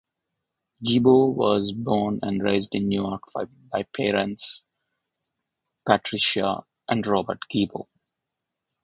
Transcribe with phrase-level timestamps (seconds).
[0.83, 4.65] Gebo was born and raised in New York by parents
[5.87, 7.85] Patricia and Robert Gebo.